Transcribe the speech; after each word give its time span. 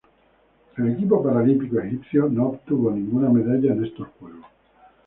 El 0.77 0.93
equipo 0.93 1.21
paralímpico 1.23 1.79
egipcio 1.79 2.27
no 2.27 2.47
obtuvo 2.47 2.89
ninguna 2.89 3.29
medalla 3.29 3.71
en 3.73 3.85
estos 3.85 4.07
Juegos. 4.19 4.47